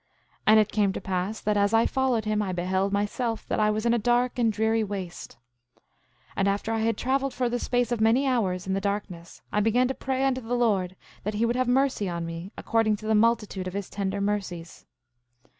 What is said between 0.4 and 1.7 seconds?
And it came to pass that